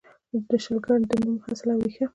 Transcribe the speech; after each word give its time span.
د 0.49 0.51
شلګر 0.63 0.99
د 1.09 1.11
نوم 1.23 1.37
اصل 1.51 1.67
او 1.73 1.79
ریښه: 1.85 2.05